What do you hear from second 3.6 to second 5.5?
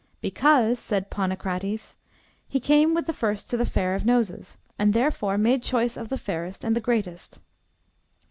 fair of noses, and therefore